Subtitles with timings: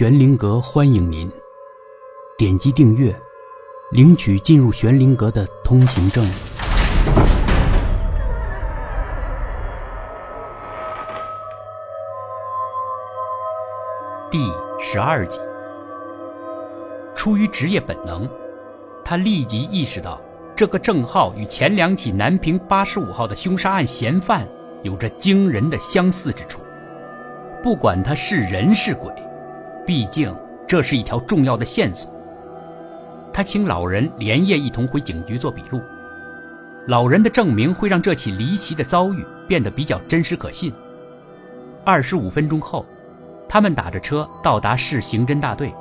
[0.00, 1.30] 玄灵阁欢迎您，
[2.38, 3.14] 点击订阅，
[3.90, 6.24] 领取进入玄灵阁的通行证。
[14.30, 14.38] 第
[14.78, 15.38] 十二集，
[17.14, 18.26] 出于职业本能，
[19.04, 20.18] 他立即意识到，
[20.56, 24.48] 这个郑浩与前两起南平八十五号的凶杀案嫌犯
[24.82, 26.62] 有着惊人的相似之处。
[27.62, 29.12] 不管他是人是鬼。
[29.86, 30.34] 毕竟
[30.66, 32.12] 这是一条重要的线索。
[33.32, 35.80] 他请老人连夜一同回警局做笔录。
[36.86, 40.72] 老人的证明会让这起离奇的遭遇变得比较真实可信。
[41.84, 42.84] 二十五分钟后，
[43.48, 45.72] 他们打着车到达市刑侦大队。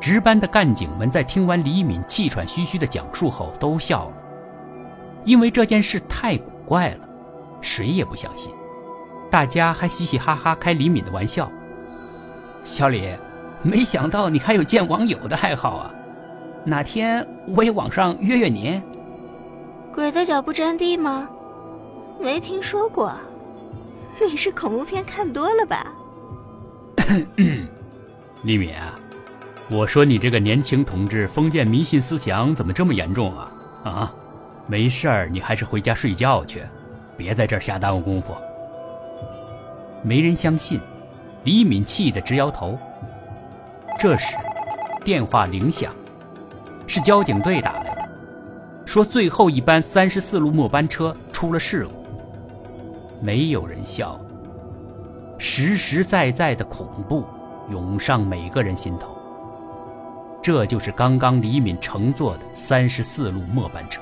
[0.00, 4.12] 值班的干警们在听完李敏气喘吁吁的讲述后都笑了，
[5.24, 7.08] 因为这件事太古怪了，
[7.60, 8.52] 谁也不相信。
[9.30, 11.50] 大家还嘻嘻哈哈开李敏的玩笑。
[12.64, 13.10] 小李，
[13.62, 15.94] 没想到你还有见网友的爱好啊！
[16.64, 18.82] 哪天我也网上约约您。
[19.92, 21.28] 鬼的脚不沾地吗？
[22.18, 23.12] 没听说过。
[24.26, 25.92] 你是恐怖片看多了吧？
[28.42, 28.98] 李敏，啊
[29.70, 33.52] 我说你这个年轻同志封建迷信思想怎么这么严重啊？
[33.84, 34.12] 啊，
[34.66, 36.62] 没事儿，你还是回家睡觉去，
[37.14, 38.34] 别在这儿瞎耽误功夫。
[40.02, 40.80] 没人相信。
[41.44, 42.78] 李敏气得直摇头。
[43.98, 44.36] 这时，
[45.04, 45.94] 电话铃响，
[46.86, 48.08] 是交警队打来的，
[48.86, 51.92] 说最后一班三十四路末班车出了事故。
[53.20, 54.18] 没有人笑，
[55.38, 57.24] 实实在在的恐怖
[57.70, 59.16] 涌上每个人心头。
[60.42, 64.00] 这就是刚刚李敏乘坐的三十四路末班车，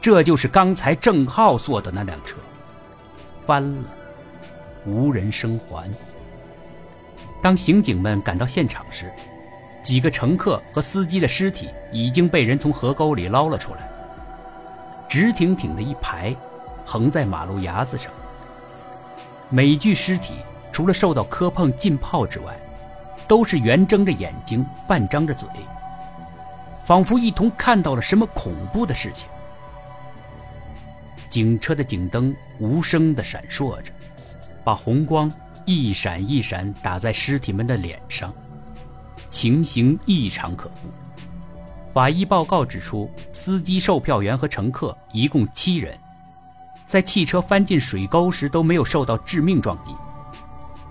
[0.00, 2.36] 这就是刚才郑浩坐的那辆车，
[3.46, 3.82] 翻了，
[4.84, 5.88] 无人生还。
[7.44, 9.12] 当刑警们赶到现场时，
[9.82, 13.86] 几个乘客和司机的尸体已经被人从河沟里捞了出来，
[15.10, 16.34] 直挺挺的一排，
[16.86, 18.10] 横在马路牙子上。
[19.50, 20.36] 每具尸体
[20.72, 22.56] 除了受到磕碰浸泡之外，
[23.28, 25.46] 都是圆睁着眼睛，半张着嘴，
[26.86, 29.28] 仿佛一同看到了什么恐怖的事情。
[31.28, 33.92] 警车的警灯无声地闪烁着，
[34.64, 35.30] 把红光。
[35.66, 38.32] 一闪一闪打在尸体们的脸上，
[39.30, 40.88] 情形异常可怖。
[41.92, 45.96] 法医报告指出，司机、售票员和乘客一共七人，
[46.86, 49.92] 在汽车翻进水沟时都没有受到致命撞击。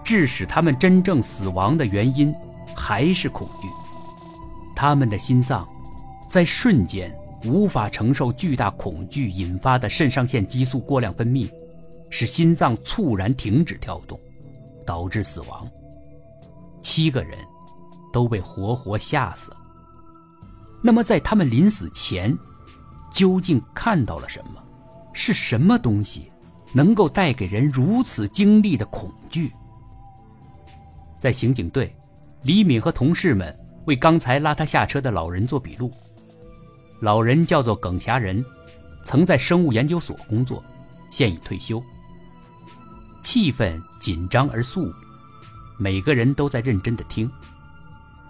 [0.04, 2.34] 致使他们真正死亡的原因
[2.76, 3.68] 还是恐惧。
[4.76, 5.68] 他们的心脏
[6.28, 7.14] 在瞬间
[7.46, 11.50] 无法承受巨大恐惧引发的肾上腺激素过量分泌，
[12.10, 14.20] 使心脏猝然停止跳动。
[14.84, 15.68] 导致死亡，
[16.82, 17.38] 七个人
[18.12, 19.58] 都被活活吓死了。
[20.82, 22.38] 那么，在他们临死前，
[23.12, 24.62] 究竟看到了什么？
[25.14, 26.32] 是什么东西
[26.74, 29.52] 能够带给人如此经历的恐惧？
[31.20, 31.96] 在刑警队，
[32.42, 33.56] 李敏和同事们
[33.86, 35.92] 为刚才拉他下车的老人做笔录。
[37.00, 38.44] 老人叫做耿霞仁，
[39.06, 40.64] 曾在生物研究所工作，
[41.12, 41.82] 现已退休。
[43.34, 44.94] 气氛紧张而肃穆，
[45.80, 47.28] 每个人都在认真的听。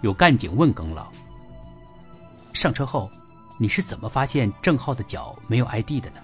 [0.00, 1.12] 有干警问耿老
[2.54, 3.10] ：“上车后，
[3.58, 6.16] 你是怎么发现郑浩的脚没有挨地的呢？”“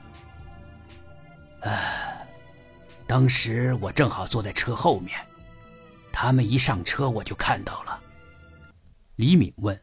[1.60, 2.26] 唉，
[3.06, 5.14] 当时我正好坐在车后面，
[6.10, 8.00] 他们一上车我就看到了。”
[9.16, 9.78] 李敏问：“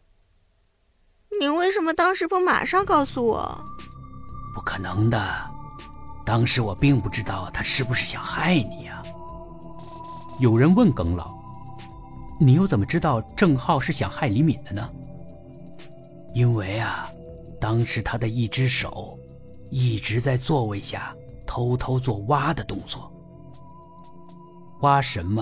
[1.40, 3.64] 你为什么当时不马上告诉我
[4.56, 5.52] ？”“不可能的。”
[6.28, 9.02] 当时我并不知道他是不是想害你呀。
[10.40, 11.34] 有人问耿老
[12.38, 14.90] ：“你又怎么知道郑浩是想害李敏的呢？”
[16.36, 17.10] 因为啊，
[17.62, 19.18] 当时他的一只手
[19.72, 21.16] 一直在座位下
[21.46, 23.10] 偷偷做挖的动作。
[24.82, 25.42] 挖什么？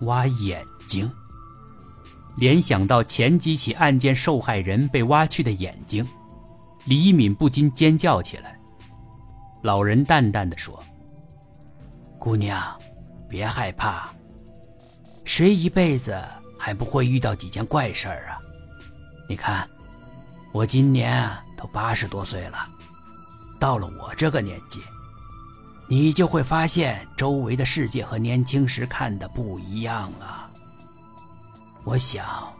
[0.00, 1.08] 挖眼睛。
[2.38, 6.08] 联想到前几起案件受害人被挖去的眼睛，
[6.86, 8.57] 李敏不禁尖叫起来。
[9.60, 10.82] 老人淡淡的说
[12.18, 12.62] ：“姑娘，
[13.28, 14.08] 别害怕。
[15.24, 16.24] 谁一辈子
[16.56, 18.38] 还不会遇到几件怪事儿啊？
[19.28, 19.68] 你看，
[20.52, 22.68] 我今年都八十多岁了，
[23.58, 24.80] 到了我这个年纪，
[25.88, 30.48] 你就会发现周围的世界和年轻时看的不一样了。
[31.84, 32.52] 我想，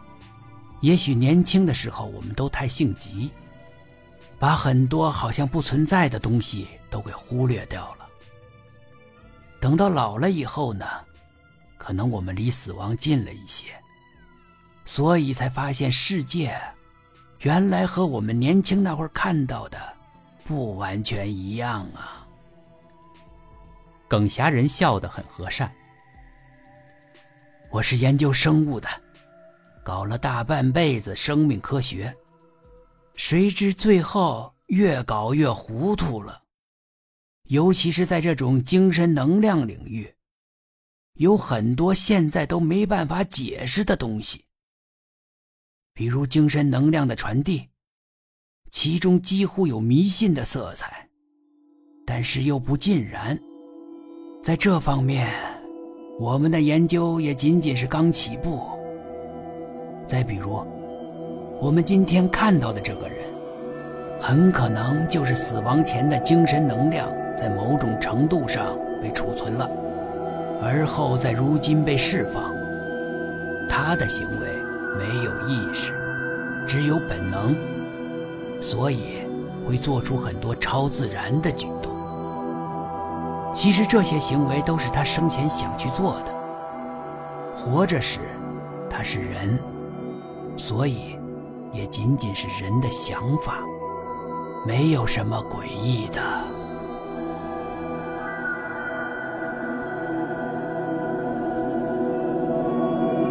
[0.81, 3.31] 也许年轻的时候我们都太性急。”
[4.39, 8.07] 把很多好像不存在的东西都给忽略掉了。
[9.59, 10.85] 等到老了以后呢，
[11.77, 13.65] 可能我们离死亡近了一些，
[14.85, 16.57] 所以才发现世界
[17.39, 19.77] 原来和我们年轻那会儿看到的
[20.45, 22.25] 不完全一样啊。
[24.07, 25.69] 耿侠人笑得很和善。
[27.69, 28.87] 我是研究生物的，
[29.83, 32.11] 搞了大半辈子生命科学，
[33.19, 36.43] 谁知最后越搞越糊涂了。
[37.49, 40.15] 尤其是在这种精神能量领域，
[41.15, 44.45] 有很多现在都没办法解释的东西，
[45.93, 47.67] 比如精神能量的传递，
[48.71, 51.09] 其中几乎有迷信的色彩，
[52.05, 53.37] 但是又不尽然。
[54.41, 55.29] 在这方面。
[56.17, 58.61] 我们的研究也仅仅是刚起步。
[60.05, 60.65] 再比如，
[61.61, 63.17] 我们今天看到的这个人，
[64.21, 69.69] 很可能就是死亡前的精神能量在某种程度上被储存了，
[70.63, 72.55] 而后在如今被释放。
[73.67, 74.47] 他的行为
[74.97, 75.91] 没有意识，
[76.65, 77.53] 只有本能，
[78.61, 79.27] 所以
[79.67, 81.93] 会做出很多超自然的举动。
[83.53, 86.33] 其实这些行为都是他生前想去做的。
[87.53, 88.19] 活着时，
[88.89, 89.59] 他是人，
[90.55, 91.18] 所以
[91.71, 93.63] 也仅仅是人的想法，
[94.65, 96.19] 没有什么诡异的。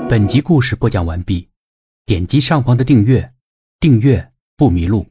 [0.08, 1.48] 本集故事播讲完毕，
[2.06, 3.32] 点击上方的订阅，
[3.80, 5.04] 订阅不迷路。